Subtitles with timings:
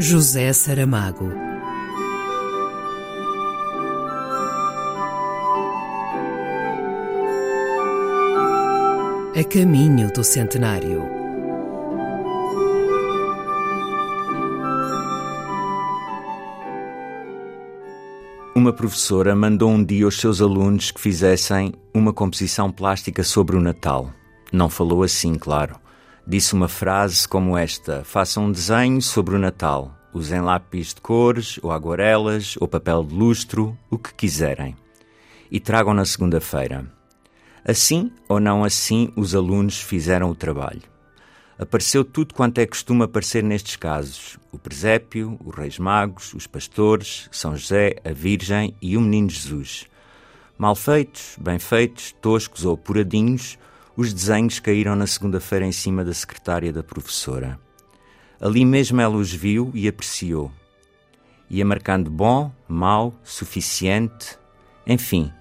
[0.00, 1.32] José Saramago.
[9.34, 11.02] A caminho do centenário.
[18.54, 23.60] Uma professora mandou um dia aos seus alunos que fizessem uma composição plástica sobre o
[23.60, 24.12] Natal.
[24.52, 25.74] Não falou assim, claro.
[26.28, 29.97] Disse uma frase como esta: Façam um desenho sobre o Natal.
[30.12, 34.74] Usem lápis de cores, ou aguarelas, ou papel de lustro, o que quiserem.
[35.50, 36.90] E tragam na segunda-feira.
[37.64, 40.82] Assim ou não assim, os alunos fizeram o trabalho.
[41.58, 47.28] Apareceu tudo quanto é costume aparecer nestes casos: o presépio, os reis magos, os pastores,
[47.32, 49.86] São José, a Virgem e o menino Jesus.
[50.56, 53.58] Mal feitos, bem feitos, toscos ou apuradinhos,
[53.96, 57.58] os desenhos caíram na segunda-feira em cima da secretária da professora.
[58.40, 60.52] Ali mesmo ela os viu e apreciou.
[61.50, 64.38] Ia marcando bom, mau, suficiente,
[64.86, 65.32] enfim,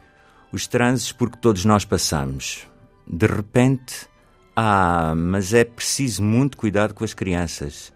[0.52, 2.68] os transes por que todos nós passamos.
[3.06, 4.08] De repente,
[4.56, 7.94] ah, mas é preciso muito cuidado com as crianças.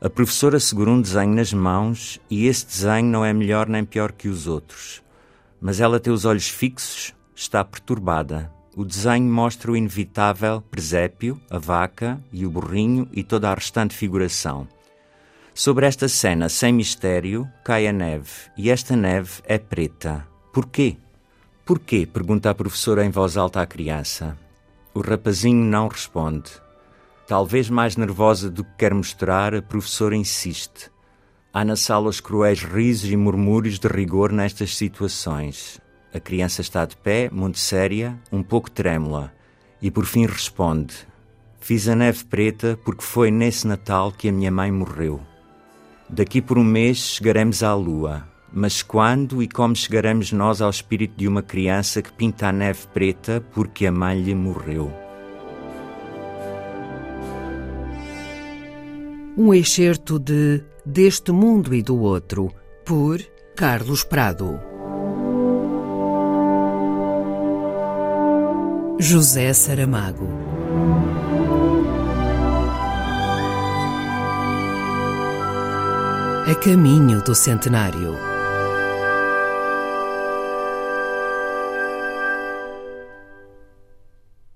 [0.00, 4.12] A professora segurou um desenho nas mãos e esse desenho não é melhor nem pior
[4.12, 5.02] que os outros.
[5.60, 8.50] Mas ela tem os olhos fixos, está perturbada.
[8.76, 13.96] O desenho mostra o inevitável presépio, a vaca e o burrinho e toda a restante
[13.96, 14.68] figuração.
[15.52, 20.26] Sobre esta cena sem mistério cai a neve e esta neve é preta.
[20.52, 20.96] Porquê?
[21.64, 22.06] Porquê?
[22.06, 24.38] pergunta a professora em voz alta à criança.
[24.94, 26.50] O rapazinho não responde.
[27.26, 30.90] Talvez mais nervosa do que quer mostrar, a professora insiste.
[31.52, 35.80] Há na sala os cruéis risos e murmúrios de rigor nestas situações.
[36.12, 39.32] A criança está de pé, muito séria, um pouco trêmula,
[39.80, 40.94] e por fim responde:
[41.60, 45.20] Fiz a neve preta porque foi nesse Natal que a minha mãe morreu.
[46.08, 51.14] Daqui por um mês chegaremos à lua, mas quando e como chegaremos nós ao espírito
[51.16, 54.92] de uma criança que pinta a neve preta porque a mãe lhe morreu?
[59.36, 62.52] Um excerto de Deste Mundo e do Outro,
[62.84, 63.20] por
[63.54, 64.69] Carlos Prado.
[69.00, 70.28] José Saramago.
[76.46, 78.29] A caminho do centenário.